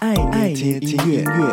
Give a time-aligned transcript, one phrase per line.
[0.00, 1.52] 爱捏听音乐。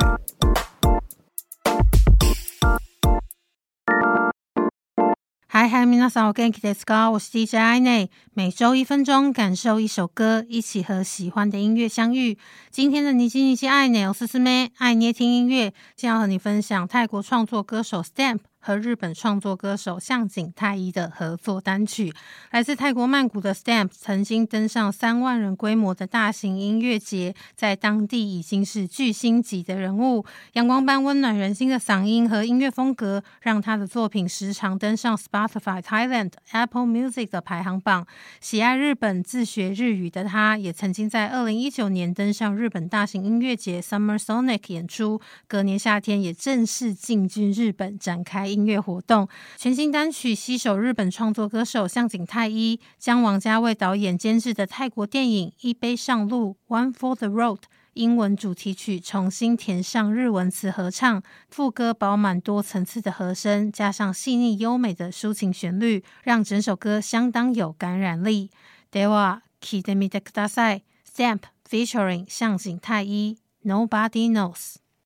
[5.47, 7.11] 嗨嗨，皆さんお元気ですか？
[7.11, 12.37] 我是 DJ 爱内，每周一分钟，感受一首歌，一起和喜欢的音乐相遇。
[12.69, 18.39] 今天的你叽你叽爱内，我是思妹，爱捏听音乐，将要和你分享泰国创作歌手 Stamp。
[18.64, 22.10] 和日本创作歌手向井太一的合作单曲，
[22.50, 30.24] 来自泰国曼谷的 Stamp 曾经登上三万人规模的大型音乐节，在当地已经是巨星级的人物。
[30.54, 38.06] 阳光般温暖人心的嗓音和音乐风格，让他的作品时常登上 Spotify Thailand、Apple Music 的排行榜。
[38.40, 45.20] 喜爱日本、自学日语的他，也曾经在二零一九年登上日本大型音乐节 Summer Sonic 演出。
[45.46, 48.53] 隔年夏天，也正式进军日本，展开。
[48.53, 49.27] 音乐活动
[49.57, 57.59] 全新单曲携手日本创作歌手向井太一，将王家卫导演监制的泰国电影《一杯上路》（One for the Road）
[57.93, 68.51] 英文主题曲重新填上日文词合唱，副歌饱满多层次的和声，加上细腻优美的抒情旋律，让整首歌相当有感染力。
[68.91, 70.83] では闻いてみてください。
[71.05, 74.77] Stamp featuring 向井太一，Nobody knows。